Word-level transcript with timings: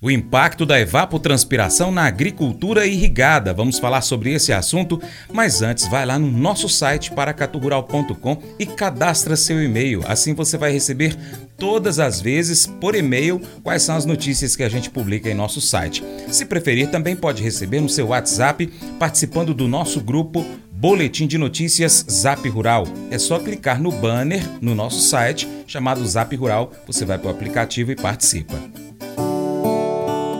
O 0.00 0.10
impacto 0.10 0.66
da 0.66 0.78
evapotranspiração 0.78 1.90
na 1.90 2.04
agricultura 2.04 2.86
irrigada. 2.86 3.54
Vamos 3.54 3.78
falar 3.78 4.02
sobre 4.02 4.30
esse 4.34 4.52
assunto, 4.52 5.00
mas 5.32 5.62
antes 5.62 5.88
vai 5.88 6.04
lá 6.04 6.18
no 6.18 6.30
nosso 6.30 6.68
site 6.68 7.10
paracaturural.com 7.12 8.42
e 8.58 8.66
cadastra 8.66 9.36
seu 9.36 9.62
e-mail. 9.62 10.02
Assim 10.06 10.34
você 10.34 10.58
vai 10.58 10.70
receber 10.70 11.16
todas 11.56 11.98
as 11.98 12.20
vezes 12.20 12.66
por 12.66 12.94
e-mail 12.94 13.40
quais 13.62 13.82
são 13.84 13.96
as 13.96 14.04
notícias 14.04 14.54
que 14.54 14.62
a 14.62 14.68
gente 14.68 14.90
publica 14.90 15.30
em 15.30 15.34
nosso 15.34 15.62
site. 15.62 16.04
Se 16.30 16.44
preferir, 16.44 16.90
também 16.90 17.16
pode 17.16 17.42
receber 17.42 17.80
no 17.80 17.88
seu 17.88 18.08
WhatsApp 18.08 18.66
participando 18.98 19.54
do 19.54 19.66
nosso 19.66 20.02
grupo 20.02 20.44
Boletim 20.72 21.26
de 21.26 21.38
Notícias 21.38 22.04
Zap 22.10 22.46
Rural. 22.50 22.86
É 23.10 23.18
só 23.18 23.38
clicar 23.38 23.80
no 23.80 23.90
banner 23.90 24.42
no 24.60 24.74
nosso 24.74 25.00
site 25.00 25.48
chamado 25.66 26.06
Zap 26.06 26.36
Rural, 26.36 26.70
você 26.86 27.06
vai 27.06 27.16
para 27.16 27.28
o 27.28 27.30
aplicativo 27.30 27.92
e 27.92 27.96
participa. 27.96 28.85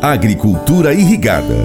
Agricultura 0.09 0.95
irrigada. 0.95 1.57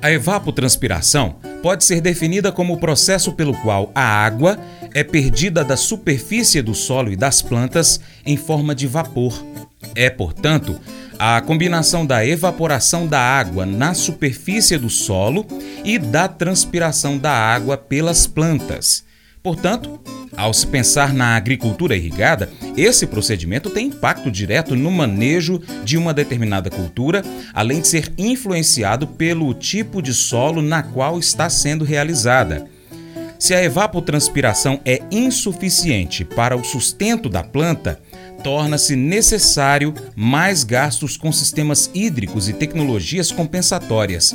A 0.00 0.10
evapotranspiração 0.10 1.36
pode 1.62 1.84
ser 1.84 2.00
definida 2.00 2.50
como 2.50 2.72
o 2.72 2.78
processo 2.78 3.34
pelo 3.34 3.52
qual 3.60 3.92
a 3.94 4.00
água 4.00 4.58
é 4.94 5.04
perdida 5.04 5.62
da 5.62 5.76
superfície 5.76 6.62
do 6.62 6.74
solo 6.74 7.12
e 7.12 7.16
das 7.16 7.42
plantas 7.42 8.00
em 8.24 8.38
forma 8.38 8.74
de 8.74 8.86
vapor. 8.86 9.38
É, 9.94 10.08
portanto, 10.08 10.80
a 11.18 11.38
combinação 11.42 12.06
da 12.06 12.24
evaporação 12.24 13.06
da 13.06 13.20
água 13.20 13.66
na 13.66 13.92
superfície 13.92 14.78
do 14.78 14.88
solo 14.88 15.46
e 15.84 15.98
da 15.98 16.26
transpiração 16.26 17.18
da 17.18 17.32
água 17.32 17.76
pelas 17.76 18.26
plantas. 18.26 19.04
Portanto, 19.42 20.00
ao 20.40 20.54
se 20.54 20.66
pensar 20.66 21.12
na 21.12 21.36
agricultura 21.36 21.94
irrigada, 21.94 22.50
esse 22.74 23.06
procedimento 23.06 23.68
tem 23.68 23.88
impacto 23.88 24.30
direto 24.30 24.74
no 24.74 24.90
manejo 24.90 25.60
de 25.84 25.98
uma 25.98 26.14
determinada 26.14 26.70
cultura, 26.70 27.22
além 27.52 27.82
de 27.82 27.88
ser 27.88 28.10
influenciado 28.16 29.06
pelo 29.06 29.52
tipo 29.52 30.00
de 30.00 30.14
solo 30.14 30.62
na 30.62 30.82
qual 30.82 31.18
está 31.18 31.50
sendo 31.50 31.84
realizada. 31.84 32.66
Se 33.38 33.52
a 33.54 33.62
evapotranspiração 33.62 34.80
é 34.84 35.02
insuficiente 35.10 36.24
para 36.24 36.56
o 36.56 36.64
sustento 36.64 37.28
da 37.28 37.42
planta, 37.42 38.00
torna-se 38.42 38.96
necessário 38.96 39.92
mais 40.16 40.64
gastos 40.64 41.18
com 41.18 41.30
sistemas 41.30 41.90
hídricos 41.94 42.48
e 42.48 42.54
tecnologias 42.54 43.30
compensatórias. 43.30 44.34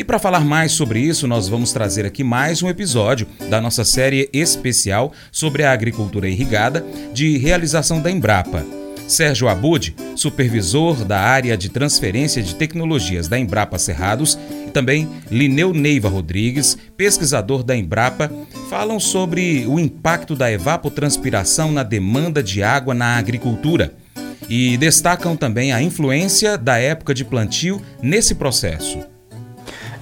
E 0.00 0.04
para 0.04 0.18
falar 0.18 0.40
mais 0.40 0.72
sobre 0.72 0.98
isso, 0.98 1.28
nós 1.28 1.46
vamos 1.46 1.74
trazer 1.74 2.06
aqui 2.06 2.24
mais 2.24 2.62
um 2.62 2.70
episódio 2.70 3.26
da 3.50 3.60
nossa 3.60 3.84
série 3.84 4.30
especial 4.32 5.12
sobre 5.30 5.62
a 5.62 5.72
agricultura 5.72 6.26
irrigada 6.26 6.82
de 7.12 7.36
realização 7.36 8.00
da 8.00 8.10
Embrapa. 8.10 8.64
Sérgio 9.06 9.46
Abud, 9.46 9.94
supervisor 10.16 11.04
da 11.04 11.20
área 11.20 11.54
de 11.54 11.68
transferência 11.68 12.42
de 12.42 12.54
tecnologias 12.54 13.28
da 13.28 13.38
Embrapa 13.38 13.78
Cerrados, 13.78 14.38
e 14.66 14.70
também 14.70 15.06
Lineu 15.30 15.74
Neiva 15.74 16.08
Rodrigues, 16.08 16.78
pesquisador 16.96 17.62
da 17.62 17.76
Embrapa, 17.76 18.32
falam 18.70 18.98
sobre 18.98 19.66
o 19.66 19.78
impacto 19.78 20.34
da 20.34 20.50
evapotranspiração 20.50 21.70
na 21.72 21.82
demanda 21.82 22.42
de 22.42 22.62
água 22.62 22.94
na 22.94 23.18
agricultura 23.18 23.92
e 24.48 24.78
destacam 24.78 25.36
também 25.36 25.74
a 25.74 25.82
influência 25.82 26.56
da 26.56 26.78
época 26.78 27.12
de 27.12 27.22
plantio 27.22 27.82
nesse 28.02 28.34
processo. 28.34 29.09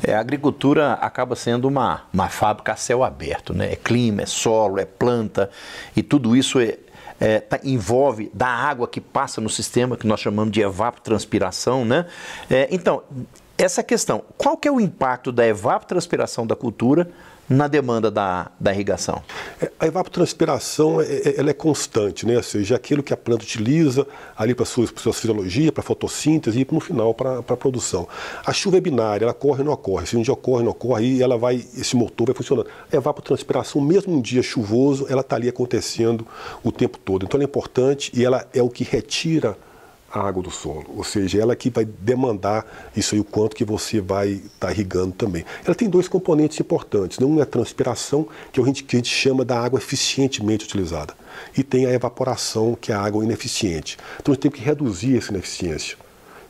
É, 0.02 0.14
a 0.14 0.20
agricultura 0.20 0.94
acaba 0.94 1.34
sendo 1.34 1.66
uma, 1.66 2.02
uma 2.12 2.28
fábrica 2.28 2.72
a 2.72 2.76
céu 2.76 3.02
aberto, 3.02 3.52
né? 3.52 3.72
É 3.72 3.76
clima, 3.76 4.22
é 4.22 4.26
solo, 4.26 4.78
é 4.78 4.84
planta 4.84 5.50
e 5.96 6.02
tudo 6.02 6.36
isso 6.36 6.60
é, 6.60 6.78
é, 7.20 7.40
tá, 7.40 7.58
envolve 7.64 8.30
da 8.32 8.48
água 8.48 8.86
que 8.86 9.00
passa 9.00 9.40
no 9.40 9.48
sistema 9.48 9.96
que 9.96 10.06
nós 10.06 10.20
chamamos 10.20 10.52
de 10.52 10.60
evapotranspiração, 10.60 11.84
né? 11.84 12.06
É, 12.50 12.68
então, 12.70 13.02
essa 13.58 13.82
questão, 13.82 14.22
qual 14.36 14.56
que 14.56 14.68
é 14.68 14.72
o 14.72 14.80
impacto 14.80 15.32
da 15.32 15.44
evapotranspiração 15.44 16.46
da 16.46 16.54
cultura 16.54 17.10
na 17.48 17.66
demanda 17.66 18.08
da, 18.08 18.52
da 18.60 18.72
irrigação? 18.72 19.20
É, 19.60 19.68
a 19.80 19.86
evapotranspiração 19.88 21.00
é, 21.00 21.04
é, 21.04 21.40
ela 21.40 21.50
é 21.50 21.52
constante, 21.52 22.24
né? 22.24 22.36
ou 22.36 22.42
seja, 22.42 22.76
aquilo 22.76 23.02
que 23.02 23.12
a 23.12 23.16
planta 23.16 23.42
utiliza 23.42 24.06
ali 24.36 24.54
para 24.54 24.64
sua, 24.64 24.86
sua 24.94 25.12
fisiologia, 25.12 25.72
para 25.72 25.80
a 25.80 25.84
fotossíntese 25.84 26.60
e 26.60 26.66
no 26.72 26.78
final 26.78 27.12
para 27.12 27.40
a 27.40 27.56
produção. 27.56 28.06
A 28.46 28.52
chuva 28.52 28.76
é 28.76 28.80
binária, 28.80 29.24
ela 29.24 29.34
corre 29.34 29.58
ou 29.58 29.64
não 29.64 29.72
ocorre. 29.72 30.06
Se 30.06 30.16
um 30.16 30.22
dia 30.22 30.32
ocorre, 30.32 30.62
não 30.62 30.70
ocorre, 30.70 31.04
aí 31.04 31.22
ela 31.22 31.36
vai, 31.36 31.56
esse 31.56 31.96
motor 31.96 32.28
vai 32.28 32.36
funcionando. 32.36 32.68
A 32.92 32.96
evapotranspiração, 32.96 33.80
mesmo 33.80 34.14
um 34.14 34.20
dia 34.20 34.42
chuvoso, 34.42 35.04
ela 35.10 35.22
está 35.22 35.34
ali 35.34 35.48
acontecendo 35.48 36.24
o 36.62 36.70
tempo 36.70 36.96
todo. 36.96 37.24
Então 37.24 37.38
ela 37.38 37.44
é 37.44 37.48
importante 37.48 38.12
e 38.14 38.24
ela 38.24 38.46
é 38.54 38.62
o 38.62 38.68
que 38.68 38.84
retira 38.84 39.56
a 40.12 40.20
água 40.20 40.42
do 40.42 40.50
solo, 40.50 40.86
ou 40.96 41.04
seja, 41.04 41.40
ela 41.40 41.54
que 41.54 41.68
vai 41.68 41.84
demandar 41.84 42.90
isso 42.96 43.14
aí, 43.14 43.20
o 43.20 43.24
quanto 43.24 43.54
que 43.54 43.64
você 43.64 44.00
vai 44.00 44.30
estar 44.30 44.68
tá 44.68 44.72
irrigando 44.72 45.12
também. 45.12 45.44
Ela 45.64 45.74
tem 45.74 45.88
dois 45.88 46.08
componentes 46.08 46.58
importantes, 46.58 47.18
um 47.18 47.38
é 47.38 47.42
a 47.42 47.46
transpiração, 47.46 48.26
que, 48.50 48.58
é 48.58 48.62
a 48.62 48.66
gente, 48.66 48.84
que 48.84 48.96
a 48.96 48.98
gente 48.98 49.14
chama 49.14 49.44
da 49.44 49.60
água 49.60 49.78
eficientemente 49.78 50.64
utilizada, 50.64 51.14
e 51.56 51.62
tem 51.62 51.86
a 51.86 51.92
evaporação, 51.92 52.74
que 52.74 52.90
é 52.90 52.94
a 52.94 53.00
água 53.00 53.22
ineficiente. 53.22 53.98
Então 54.20 54.32
a 54.32 54.34
gente 54.34 54.42
tem 54.42 54.50
que 54.50 54.60
reduzir 54.60 55.16
essa 55.16 55.30
ineficiência. 55.30 55.96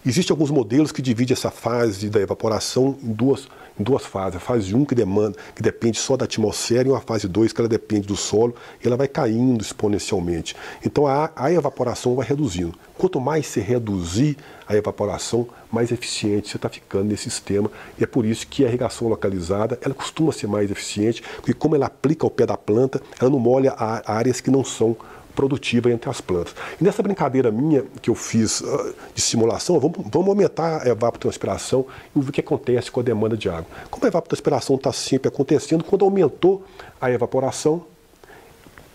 Existem 0.08 0.32
alguns 0.32 0.50
modelos 0.50 0.90
que 0.90 1.02
dividem 1.02 1.34
essa 1.34 1.50
fase 1.50 2.08
da 2.08 2.18
evaporação 2.18 2.96
em 3.02 3.12
duas, 3.12 3.46
em 3.78 3.82
duas 3.82 4.06
fases. 4.06 4.36
A 4.36 4.40
fase 4.40 4.74
1 4.74 4.86
que 4.86 4.94
demanda, 4.94 5.36
que 5.54 5.60
depende 5.60 5.98
só 5.98 6.16
da 6.16 6.24
atmosfera 6.24 6.88
e 6.88 6.90
uma 6.90 7.00
fase 7.02 7.28
2 7.28 7.52
que 7.52 7.60
ela 7.60 7.68
depende 7.68 8.08
do 8.08 8.16
solo 8.16 8.54
e 8.82 8.86
ela 8.86 8.96
vai 8.96 9.06
caindo 9.06 9.60
exponencialmente. 9.60 10.56
Então 10.82 11.06
a, 11.06 11.30
a 11.36 11.52
evaporação 11.52 12.16
vai 12.16 12.26
reduzindo. 12.26 12.72
Quanto 12.96 13.20
mais 13.20 13.48
se 13.48 13.60
reduzir 13.60 14.38
a 14.66 14.74
evaporação, 14.74 15.46
mais 15.70 15.92
eficiente 15.92 16.48
você 16.48 16.56
está 16.56 16.70
ficando 16.70 17.04
nesse 17.04 17.24
sistema. 17.24 17.70
E 17.98 18.04
é 18.04 18.06
por 18.06 18.24
isso 18.24 18.46
que 18.46 18.64
a 18.64 18.68
irrigação 18.68 19.08
localizada 19.08 19.78
ela 19.82 19.92
costuma 19.92 20.32
ser 20.32 20.46
mais 20.46 20.70
eficiente, 20.70 21.22
porque 21.36 21.52
como 21.52 21.76
ela 21.76 21.84
aplica 21.84 22.24
ao 22.24 22.30
pé 22.30 22.46
da 22.46 22.56
planta, 22.56 22.98
ela 23.20 23.28
não 23.28 23.38
molha 23.38 23.74
áreas 23.76 24.40
que 24.40 24.50
não 24.50 24.64
são 24.64 24.96
produtiva 25.38 25.88
entre 25.92 26.10
as 26.10 26.20
plantas. 26.20 26.52
E 26.80 26.82
nessa 26.82 27.00
brincadeira 27.00 27.48
minha 27.48 27.84
que 28.02 28.10
eu 28.10 28.14
fiz 28.16 28.60
uh, 28.60 28.92
de 29.14 29.20
simulação, 29.20 29.78
vamos, 29.78 29.98
vamos, 30.10 30.28
aumentar 30.28 30.82
a 30.82 30.88
evapotranspiração 30.88 31.86
e 32.14 32.20
ver 32.20 32.30
o 32.30 32.32
que 32.32 32.40
acontece 32.40 32.90
com 32.90 32.98
a 32.98 33.04
demanda 33.04 33.36
de 33.36 33.48
água. 33.48 33.66
Como 33.88 34.04
a 34.04 34.08
evapotranspiração 34.08 34.74
está 34.74 34.92
sempre 34.92 35.28
acontecendo, 35.28 35.84
quando 35.84 36.04
aumentou 36.04 36.64
a 37.00 37.08
evaporação, 37.08 37.84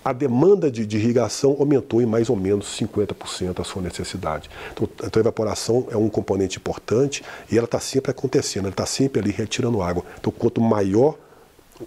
a 0.03 0.11
demanda 0.11 0.69
de, 0.69 0.85
de, 0.85 0.97
irrigação 0.97 1.55
aumentou 1.57 2.01
em 2.01 2.05
mais 2.05 2.29
ou 2.29 2.35
menos 2.35 2.77
50% 2.77 3.61
a 3.61 3.63
sua 3.63 3.81
necessidade. 3.81 4.49
Então, 4.73 4.89
então, 5.01 5.21
a 5.21 5.23
evaporação 5.23 5.87
é 5.89 5.95
um 5.95 6.09
componente 6.09 6.57
importante 6.57 7.23
e 7.49 7.57
ela 7.57 7.63
está 7.63 7.79
sempre 7.79 8.11
acontecendo, 8.11 8.65
ela 8.65 8.73
está 8.73 8.85
sempre 8.85 9.21
ali 9.21 9.31
retirando 9.31 9.81
água. 9.81 10.03
Então, 10.19 10.29
quanto 10.29 10.59
maior 10.59 11.17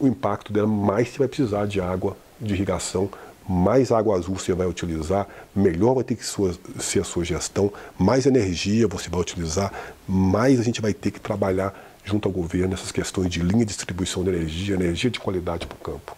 o 0.01 0.07
impacto 0.07 0.51
dela, 0.51 0.67
mais 0.67 1.11
você 1.11 1.19
vai 1.19 1.29
precisar 1.29 1.67
de 1.67 1.79
água 1.79 2.17
de 2.41 2.55
irrigação 2.55 3.11
mais 3.49 3.93
água 3.93 4.17
azul 4.17 4.37
você 4.37 4.53
vai 4.53 4.67
utilizar, 4.67 5.27
melhor 5.55 5.95
vai 5.95 6.05
ter 6.05 6.17
que 6.17 6.25
ser 6.25 7.01
a 7.01 7.05
sua 7.05 7.25
gestão, 7.25 7.73
mais 7.99 8.27
energia 8.27 8.89
você 8.89 9.09
vai 9.09 9.21
utilizar, 9.21 9.73
mais 10.09 10.59
a 10.59 10.63
gente 10.63 10.81
vai 10.81 10.93
ter 10.93 11.11
que 11.11 11.21
trabalhar 11.21 11.75
junto 12.05 12.29
ao 12.29 12.33
governo 12.33 12.69
nessas 12.69 12.93
questões 12.93 13.31
de 13.31 13.41
linha 13.41 13.65
de 13.65 13.67
distribuição 13.67 14.23
de 14.23 14.31
energia, 14.31 14.75
energia 14.75 15.11
de 15.11 15.21
qualidade 15.21 15.67
para 15.67 15.77
o 15.77 15.79
campo. 15.79 16.17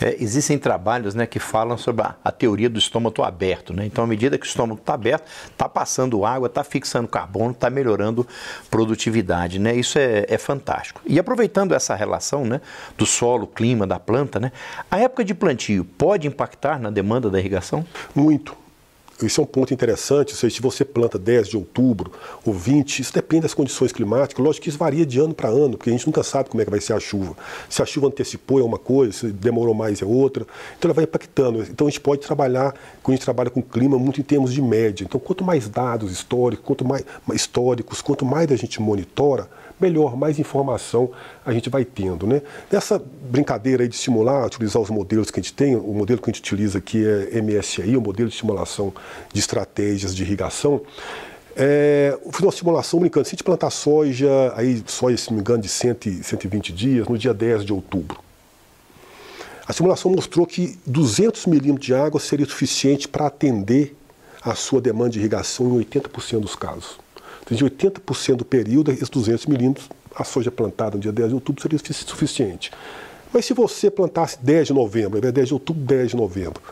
É, 0.00 0.16
existem 0.20 0.58
trabalhos 0.58 1.14
né, 1.14 1.26
que 1.26 1.38
falam 1.38 1.76
sobre 1.76 2.02
a, 2.02 2.14
a, 2.24 2.30
teoria 2.30 2.68
do 2.68 2.78
estômago 2.78 3.22
aberto. 3.22 3.72
Né? 3.72 3.86
Então, 3.86 4.04
à 4.04 4.06
medida 4.06 4.38
que 4.38 4.46
o 4.46 4.48
estômago 4.48 4.80
está 4.80 4.94
aberto, 4.94 5.24
está 5.50 5.68
passando 5.68 6.24
água, 6.24 6.46
está 6.46 6.62
fixando 6.62 7.08
carbono, 7.08 7.50
está 7.50 7.68
melhorando 7.68 8.26
produtividade. 8.70 9.58
Né? 9.58 9.74
Isso 9.74 9.98
é, 9.98 10.24
é, 10.28 10.38
fantástico. 10.38 11.00
E 11.04 11.18
aproveitando 11.18 11.74
essa 11.74 11.94
relação 11.94 12.44
né, 12.44 12.60
do 12.96 13.06
solo, 13.06 13.46
clima, 13.46 13.86
da 13.86 13.98
planta, 13.98 14.38
né, 14.38 14.52
a 14.90 14.98
época 14.98 15.24
de 15.24 15.34
plantio 15.34 15.84
pode 15.84 16.28
impactar 16.28 16.78
na 16.78 16.90
demanda 16.90 17.28
da 17.28 17.38
irrigação? 17.38 17.84
Muito 18.14 18.67
isso 19.26 19.40
é 19.40 19.44
um 19.44 19.46
ponto 19.46 19.74
interessante, 19.74 20.34
seja, 20.34 20.56
se 20.56 20.62
você 20.62 20.84
planta 20.84 21.18
10 21.18 21.48
de 21.48 21.56
outubro 21.56 22.12
ou 22.44 22.52
20, 22.52 23.00
isso 23.00 23.12
depende 23.12 23.42
das 23.42 23.54
condições 23.54 23.90
climáticas. 23.90 24.44
Lógico 24.44 24.64
que 24.64 24.68
isso 24.68 24.78
varia 24.78 25.04
de 25.04 25.18
ano 25.18 25.34
para 25.34 25.48
ano, 25.48 25.76
porque 25.76 25.90
a 25.90 25.92
gente 25.92 26.06
nunca 26.06 26.22
sabe 26.22 26.48
como 26.48 26.60
é 26.62 26.64
que 26.64 26.70
vai 26.70 26.80
ser 26.80 26.92
a 26.92 27.00
chuva. 27.00 27.36
Se 27.68 27.82
a 27.82 27.86
chuva 27.86 28.06
antecipou 28.06 28.60
é 28.60 28.62
uma 28.62 28.78
coisa, 28.78 29.12
se 29.12 29.26
demorou 29.28 29.74
mais 29.74 30.00
é 30.00 30.04
outra. 30.04 30.46
Então 30.78 30.88
ela 30.88 30.94
vai 30.94 31.04
impactando. 31.04 31.62
Então 31.62 31.86
a 31.86 31.90
gente 31.90 32.00
pode 32.00 32.20
trabalhar, 32.20 32.72
quando 33.02 33.14
a 33.14 33.16
gente 33.16 33.24
trabalha 33.24 33.50
com 33.50 33.60
clima, 33.60 33.98
muito 33.98 34.20
em 34.20 34.24
termos 34.24 34.52
de 34.52 34.62
média. 34.62 35.04
Então 35.04 35.20
quanto 35.20 35.42
mais 35.42 35.68
dados 35.68 36.12
históricos, 36.12 36.64
quanto 36.64 36.84
mais 36.84 37.04
históricos, 37.34 38.00
quanto 38.00 38.24
mais 38.24 38.50
a 38.52 38.56
gente 38.56 38.80
monitora, 38.80 39.48
melhor, 39.80 40.16
mais 40.16 40.38
informação 40.38 41.10
a 41.48 41.52
gente 41.54 41.70
vai 41.70 41.84
tendo. 41.84 42.26
Né? 42.26 42.42
Nessa 42.70 43.02
brincadeira 43.30 43.88
de 43.88 43.96
simular, 43.96 44.46
utilizar 44.46 44.80
os 44.82 44.90
modelos 44.90 45.30
que 45.30 45.40
a 45.40 45.42
gente 45.42 45.54
tem, 45.54 45.74
o 45.74 45.94
modelo 45.94 46.20
que 46.20 46.30
a 46.30 46.32
gente 46.32 46.40
utiliza 46.40 46.78
aqui 46.78 47.02
é 47.04 47.40
MSI, 47.40 47.96
o 47.96 48.00
modelo 48.00 48.28
de 48.28 48.36
simulação 48.36 48.92
de 49.32 49.40
estratégias 49.40 50.14
de 50.14 50.22
irrigação, 50.22 50.82
é, 51.56 52.16
fiz 52.30 52.40
uma 52.40 52.52
simulação 52.52 53.00
brincando, 53.00 53.26
se 53.26 53.30
a 53.30 53.32
gente 53.32 53.44
plantar 53.44 53.70
soja, 53.70 54.28
aí 54.54 54.82
soja, 54.86 55.16
se 55.16 55.30
não 55.30 55.36
me 55.36 55.40
engano, 55.40 55.62
de 55.62 55.68
100, 55.68 56.22
120 56.22 56.72
dias, 56.72 57.08
no 57.08 57.16
dia 57.16 57.32
10 57.32 57.64
de 57.64 57.72
outubro. 57.72 58.20
A 59.66 59.72
simulação 59.72 60.12
mostrou 60.12 60.46
que 60.46 60.78
200 60.86 61.46
milímetros 61.46 61.86
de 61.86 61.94
água 61.94 62.20
seria 62.20 62.46
suficiente 62.46 63.08
para 63.08 63.26
atender 63.26 63.96
a 64.42 64.54
sua 64.54 64.80
demanda 64.80 65.10
de 65.10 65.18
irrigação 65.18 65.66
em 65.66 65.84
80% 65.84 66.40
dos 66.40 66.54
casos. 66.54 66.98
Então, 67.42 67.56
de 67.56 67.64
80% 67.64 68.36
do 68.36 68.44
período, 68.44 68.92
esses 68.92 69.08
200 69.08 69.46
milímetros, 69.46 69.88
a 70.14 70.24
soja 70.24 70.50
plantada 70.50 70.96
no 70.96 71.00
dia 71.00 71.12
10 71.12 71.28
de 71.28 71.34
outubro 71.34 71.62
seria 71.62 71.78
suficiente. 71.78 72.70
Mas 73.32 73.44
se 73.44 73.52
você 73.52 73.90
plantasse 73.90 74.38
10 74.42 74.68
de 74.68 74.72
novembro, 74.72 75.14
ao 75.14 75.18
invés 75.18 75.32
de 75.32 75.36
10 75.36 75.48
de 75.48 75.54
outubro, 75.54 75.82
10 75.82 76.10
de 76.10 76.16
novembro, 76.16 76.62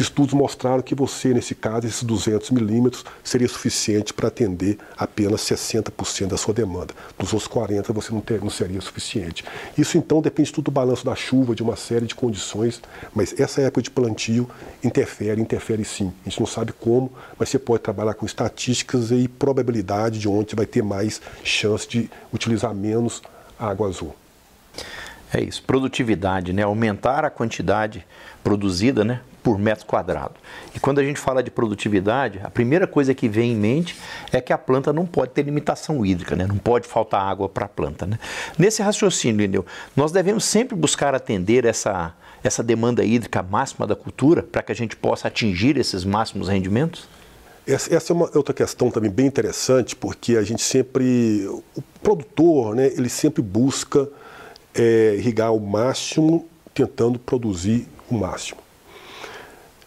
estudos 0.00 0.32
mostraram 0.32 0.82
que 0.82 0.94
você, 0.94 1.34
nesse 1.34 1.54
caso, 1.54 1.86
esses 1.86 2.02
200 2.02 2.50
milímetros 2.50 3.04
seria 3.22 3.48
suficiente 3.48 4.12
para 4.12 4.28
atender 4.28 4.78
apenas 4.96 5.42
60% 5.42 6.28
da 6.28 6.36
sua 6.36 6.54
demanda. 6.54 6.94
Dos 7.18 7.32
outros 7.32 7.46
40 7.48 7.92
você 7.92 8.12
não, 8.12 8.20
ter, 8.20 8.40
não 8.40 8.50
seria 8.50 8.80
suficiente. 8.80 9.44
Isso 9.76 9.98
então 9.98 10.22
depende 10.22 10.52
tudo 10.52 10.62
do 10.66 10.70
balanço 10.70 11.04
da 11.04 11.14
chuva, 11.14 11.54
de 11.54 11.62
uma 11.62 11.76
série 11.76 12.06
de 12.06 12.14
condições, 12.14 12.80
mas 13.14 13.38
essa 13.38 13.60
época 13.60 13.82
de 13.82 13.90
plantio 13.90 14.48
interfere, 14.82 15.40
interfere 15.40 15.84
sim. 15.84 16.12
A 16.24 16.28
gente 16.28 16.40
não 16.40 16.46
sabe 16.46 16.72
como, 16.72 17.12
mas 17.38 17.48
você 17.48 17.58
pode 17.58 17.82
trabalhar 17.82 18.14
com 18.14 18.24
estatísticas 18.24 19.10
e 19.10 19.28
probabilidade 19.28 20.18
de 20.18 20.28
onde 20.28 20.54
vai 20.54 20.66
ter 20.66 20.82
mais 20.82 21.20
chance 21.44 21.86
de 21.86 22.10
utilizar 22.32 22.74
menos 22.74 23.22
água 23.58 23.88
azul. 23.88 24.14
É 25.32 25.42
isso, 25.42 25.62
produtividade, 25.62 26.52
né? 26.52 26.62
Aumentar 26.62 27.24
a 27.24 27.30
quantidade 27.30 28.06
produzida, 28.42 29.04
né? 29.04 29.20
Por 29.42 29.58
metro 29.58 29.84
quadrado. 29.86 30.34
E 30.74 30.80
quando 30.80 31.00
a 31.00 31.04
gente 31.04 31.18
fala 31.18 31.42
de 31.42 31.50
produtividade, 31.50 32.40
a 32.42 32.50
primeira 32.50 32.86
coisa 32.86 33.12
que 33.12 33.28
vem 33.28 33.52
em 33.52 33.56
mente 33.56 33.96
é 34.32 34.40
que 34.40 34.52
a 34.52 34.58
planta 34.58 34.92
não 34.92 35.04
pode 35.04 35.32
ter 35.32 35.42
limitação 35.42 36.06
hídrica, 36.06 36.36
né? 36.36 36.46
não 36.46 36.58
pode 36.58 36.86
faltar 36.86 37.22
água 37.22 37.48
para 37.48 37.66
a 37.66 37.68
planta. 37.68 38.06
Né? 38.06 38.18
Nesse 38.56 38.82
raciocínio, 38.82 39.42
entendeu? 39.42 39.66
nós 39.96 40.12
devemos 40.12 40.44
sempre 40.44 40.76
buscar 40.76 41.14
atender 41.14 41.64
essa, 41.64 42.14
essa 42.44 42.62
demanda 42.62 43.04
hídrica 43.04 43.42
máxima 43.42 43.86
da 43.86 43.96
cultura 43.96 44.42
para 44.42 44.62
que 44.62 44.70
a 44.70 44.74
gente 44.74 44.94
possa 44.94 45.28
atingir 45.28 45.76
esses 45.76 46.04
máximos 46.04 46.48
rendimentos? 46.48 47.08
Essa, 47.66 47.94
essa 47.94 48.12
é 48.12 48.14
uma 48.14 48.30
outra 48.34 48.52
questão 48.52 48.90
também 48.90 49.10
bem 49.10 49.26
interessante, 49.26 49.94
porque 49.94 50.36
a 50.36 50.42
gente 50.42 50.62
sempre, 50.62 51.46
o 51.76 51.82
produtor, 52.02 52.74
né, 52.74 52.88
ele 52.88 53.08
sempre 53.08 53.40
busca 53.40 54.08
é, 54.74 55.14
irrigar 55.16 55.52
o 55.54 55.60
máximo, 55.60 56.48
tentando 56.74 57.18
produzir 57.18 57.86
o 58.10 58.14
máximo. 58.14 58.60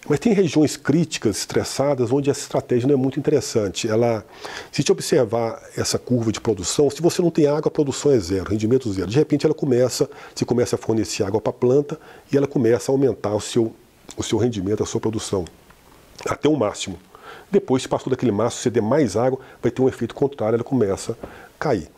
Mas 0.08 0.20
tem 0.20 0.34
regiões 0.34 0.78
críticas, 0.78 1.38
estressadas, 1.38 2.12
onde 2.12 2.30
essa 2.30 2.42
estratégia 2.42 2.88
não 2.88 2.94
é 2.94 2.98
muito 2.98 3.20
interessante. 3.20 3.88
Ela, 3.88 4.24
se 4.72 4.84
te 4.84 4.92
observar 4.92 5.60
essa 5.76 5.98
curva 5.98 6.32
de 6.32 6.40
produção, 6.40 6.90
se 6.92 7.02
você 7.02 7.24
não 7.24 7.32
tem 7.32 7.48
água, 7.48 7.68
a 7.68 7.72
produção 7.72 8.12
é 8.12 8.20
zero, 8.20 8.50
rendimento 8.50 8.92
zero. 8.94 9.08
De 9.08 9.18
repente 9.18 9.46
ela 9.46 9.56
começa, 9.56 10.08
se 10.36 10.46
começa 10.46 10.76
a 10.76 10.80
fornecer 10.80 11.24
água 11.24 11.42
para 11.42 11.50
a 11.50 11.54
planta 11.54 12.00
e 12.32 12.38
ela 12.38 12.46
começa 12.46 12.92
a 12.92 12.94
aumentar 12.94 13.34
o 13.34 13.42
seu, 13.42 13.74
o 14.16 14.22
seu 14.22 14.38
rendimento, 14.38 14.84
a 14.84 14.86
sua 14.86 15.02
produção, 15.02 15.44
até 16.28 16.48
o 16.48 16.56
máximo. 16.56 17.00
Depois, 17.50 17.82
se 17.82 17.90
passou 17.90 18.12
daquele 18.12 18.32
máximo, 18.32 18.62
se 18.62 18.70
der 18.70 18.82
mais 18.82 19.16
água, 19.16 19.40
vai 19.62 19.72
ter 19.72 19.82
um 19.82 19.88
efeito 19.88 20.14
contrário, 20.14 20.56
ela 20.56 20.64
começa 20.64 21.18
a 21.24 21.28
cair. 21.58 21.90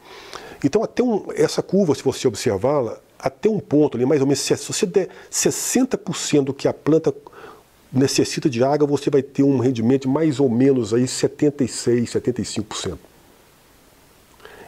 Então, 0.63 0.81
até 0.81 1.03
um, 1.03 1.25
essa 1.35 1.61
curva, 1.61 1.93
se 1.93 2.03
você 2.03 2.27
observá-la, 2.27 2.99
até 3.19 3.49
um 3.49 3.59
ponto 3.59 3.97
ali, 3.97 4.05
mais 4.05 4.21
ou 4.21 4.27
menos, 4.27 4.39
se 4.39 4.55
você 4.55 4.85
der 4.85 5.09
60% 5.31 6.43
do 6.45 6.53
que 6.53 6.67
a 6.67 6.73
planta 6.73 7.13
necessita 7.91 8.49
de 8.49 8.63
água, 8.63 8.87
você 8.87 9.09
vai 9.09 9.21
ter 9.21 9.43
um 9.43 9.59
rendimento 9.59 10.03
de 10.03 10.07
mais 10.07 10.39
ou 10.39 10.49
menos 10.49 10.93
aí 10.93 11.07
76, 11.07 12.09
75%. 12.09 12.97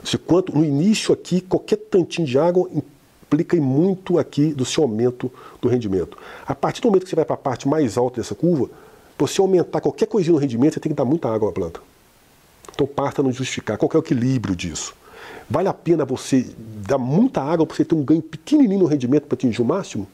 Se 0.03 0.17
quanto 0.17 0.55
no 0.55 0.63
início 0.63 1.13
aqui, 1.13 1.41
qualquer 1.41 1.75
tantinho 1.75 2.27
de 2.27 2.39
água 2.39 2.69
implica 2.71 3.57
em 3.57 3.59
muito 3.59 4.17
aqui 4.17 4.53
do 4.53 4.65
seu 4.65 4.83
aumento 4.83 5.31
do 5.61 5.67
rendimento. 5.67 6.17
A 6.45 6.55
partir 6.55 6.81
do 6.81 6.87
momento 6.87 7.03
que 7.03 7.09
você 7.09 7.15
vai 7.15 7.25
para 7.25 7.35
a 7.35 7.37
parte 7.37 7.67
mais 7.67 7.97
alta 7.97 8.21
dessa 8.21 8.33
curva, 8.33 8.69
você 9.17 9.41
aumentar 9.41 9.81
qualquer 9.81 10.07
coisinha 10.07 10.33
no 10.33 10.39
rendimento, 10.39 10.75
você 10.75 10.79
tem 10.79 10.91
que 10.91 10.95
dar 10.95 11.05
muita 11.05 11.27
água 11.29 11.49
à 11.49 11.51
planta. 11.51 11.81
Então 12.73 12.87
parta 12.87 13.21
não 13.21 13.31
justificar. 13.31 13.77
Qual 13.77 13.91
é 13.93 13.97
o 13.97 13.99
equilíbrio 13.99 14.55
disso? 14.55 14.95
Vale 15.49 15.67
a 15.67 15.73
pena 15.73 16.05
você 16.05 16.45
dar 16.87 16.97
muita 16.97 17.41
água 17.41 17.65
para 17.65 17.75
você 17.75 17.83
ter 17.83 17.95
um 17.95 18.03
ganho 18.03 18.21
pequenininho 18.21 18.79
no 18.79 18.85
rendimento 18.85 19.25
para 19.25 19.35
atingir 19.35 19.61
o 19.61 19.65
máximo? 19.65 20.07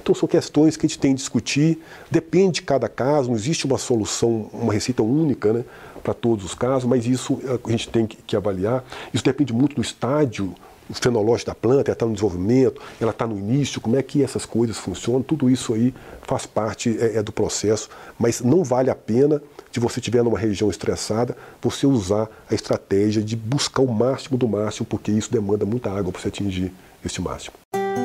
Então 0.00 0.14
são 0.14 0.28
questões 0.28 0.76
que 0.76 0.86
a 0.86 0.88
gente 0.88 0.98
tem 0.98 1.12
que 1.12 1.18
discutir, 1.18 1.78
depende 2.10 2.52
de 2.52 2.62
cada 2.62 2.88
caso, 2.88 3.28
não 3.28 3.36
existe 3.36 3.66
uma 3.66 3.78
solução, 3.78 4.48
uma 4.52 4.72
receita 4.72 5.02
única 5.02 5.52
né, 5.52 5.64
para 6.02 6.14
todos 6.14 6.44
os 6.44 6.54
casos, 6.54 6.88
mas 6.88 7.06
isso 7.06 7.40
a 7.44 7.70
gente 7.70 7.88
tem 7.88 8.06
que, 8.06 8.16
que 8.16 8.36
avaliar. 8.36 8.84
Isso 9.12 9.24
depende 9.24 9.52
muito 9.52 9.76
do 9.76 9.82
estágio 9.82 10.54
fenológico 10.90 11.50
da 11.50 11.54
planta, 11.54 11.90
ela 11.90 11.94
está 11.94 12.06
no 12.06 12.12
desenvolvimento, 12.12 12.80
ela 13.00 13.10
está 13.10 13.26
no 13.26 13.38
início, 13.38 13.80
como 13.80 13.96
é 13.96 14.02
que 14.02 14.22
essas 14.22 14.46
coisas 14.46 14.78
funcionam, 14.78 15.22
tudo 15.22 15.50
isso 15.50 15.74
aí 15.74 15.94
faz 16.22 16.46
parte 16.46 16.96
é, 16.98 17.16
é 17.16 17.22
do 17.22 17.32
processo, 17.32 17.90
mas 18.18 18.40
não 18.40 18.64
vale 18.64 18.90
a 18.90 18.94
pena, 18.94 19.42
se 19.70 19.80
você 19.80 20.00
estiver 20.00 20.22
numa 20.22 20.38
região 20.38 20.70
estressada, 20.70 21.36
você 21.60 21.86
usar 21.86 22.28
a 22.50 22.54
estratégia 22.54 23.22
de 23.22 23.36
buscar 23.36 23.82
o 23.82 23.92
máximo 23.92 24.38
do 24.38 24.48
máximo, 24.48 24.86
porque 24.86 25.12
isso 25.12 25.30
demanda 25.30 25.66
muita 25.66 25.90
água 25.90 26.10
para 26.10 26.22
você 26.22 26.28
atingir 26.28 26.72
esse 27.04 27.20
máximo. 27.20 27.54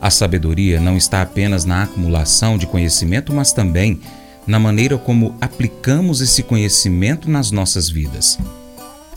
A 0.01 0.09
sabedoria 0.09 0.79
não 0.79 0.95
está 0.95 1.21
apenas 1.21 1.65
na 1.65 1.83
acumulação 1.83 2.57
de 2.57 2.65
conhecimento, 2.65 3.33
mas 3.33 3.51
também 3.51 3.99
na 4.47 4.57
maneira 4.57 4.97
como 4.97 5.35
aplicamos 5.41 6.21
esse 6.21 6.41
conhecimento 6.41 7.29
nas 7.29 7.51
nossas 7.51 7.89
vidas. 7.89 8.39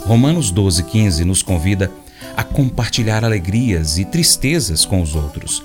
Romanos 0.01 0.53
12,15 0.53 1.25
nos 1.25 1.43
convida 1.43 1.91
a 2.37 2.43
compartilhar 2.43 3.25
alegrias 3.25 3.99
e 3.99 4.05
tristezas 4.05 4.85
com 4.85 5.01
os 5.01 5.15
outros. 5.15 5.63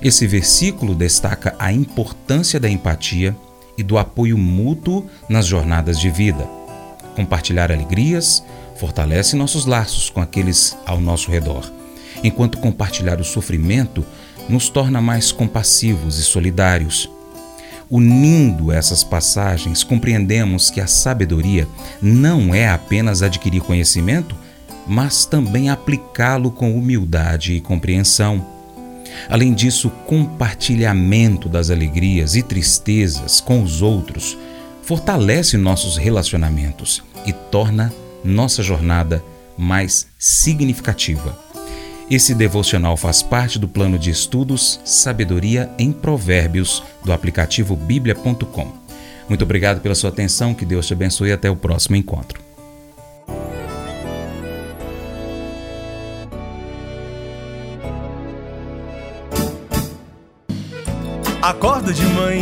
Esse 0.00 0.26
versículo 0.26 0.94
destaca 0.94 1.54
a 1.58 1.72
importância 1.72 2.58
da 2.60 2.68
empatia 2.68 3.36
e 3.76 3.82
do 3.82 3.98
apoio 3.98 4.38
mútuo 4.38 5.06
nas 5.28 5.46
jornadas 5.46 5.98
de 5.98 6.10
vida. 6.10 6.48
Compartilhar 7.16 7.70
alegrias 7.70 8.42
fortalece 8.82 9.36
nossos 9.36 9.64
laços 9.64 10.10
com 10.10 10.20
aqueles 10.20 10.76
ao 10.84 11.00
nosso 11.00 11.30
redor, 11.30 11.72
enquanto 12.24 12.58
compartilhar 12.58 13.20
o 13.20 13.24
sofrimento 13.24 14.04
nos 14.48 14.68
torna 14.68 15.00
mais 15.00 15.30
compassivos 15.30 16.18
e 16.18 16.24
solidários. 16.24 17.08
Unindo 17.88 18.72
essas 18.72 19.04
passagens, 19.04 19.84
compreendemos 19.84 20.68
que 20.68 20.80
a 20.80 20.88
sabedoria 20.88 21.68
não 22.02 22.52
é 22.52 22.68
apenas 22.70 23.22
adquirir 23.22 23.62
conhecimento, 23.62 24.34
mas 24.84 25.24
também 25.24 25.70
aplicá-lo 25.70 26.50
com 26.50 26.76
humildade 26.76 27.52
e 27.52 27.60
compreensão. 27.60 28.44
Além 29.28 29.54
disso, 29.54 29.90
compartilhamento 30.08 31.48
das 31.48 31.70
alegrias 31.70 32.34
e 32.34 32.42
tristezas 32.42 33.40
com 33.40 33.62
os 33.62 33.80
outros 33.80 34.36
fortalece 34.82 35.56
nossos 35.56 35.96
relacionamentos 35.96 37.00
e 37.24 37.32
torna 37.32 37.92
nossa 38.24 38.62
jornada 38.62 39.22
mais 39.56 40.06
significativa. 40.18 41.38
Esse 42.10 42.34
devocional 42.34 42.96
faz 42.96 43.22
parte 43.22 43.58
do 43.58 43.68
plano 43.68 43.98
de 43.98 44.10
estudos 44.10 44.80
Sabedoria 44.84 45.70
em 45.78 45.92
Provérbios 45.92 46.82
do 47.04 47.12
aplicativo 47.12 47.74
bíblia.com. 47.74 48.72
Muito 49.28 49.44
obrigado 49.44 49.80
pela 49.80 49.94
sua 49.94 50.10
atenção, 50.10 50.52
que 50.52 50.64
Deus 50.64 50.86
te 50.86 50.92
abençoe 50.92 51.30
e 51.30 51.32
até 51.32 51.50
o 51.50 51.56
próximo 51.56 51.96
encontro. 51.96 52.52
Acordo 61.40 61.92
de 61.92 62.04
manhã 62.04 62.41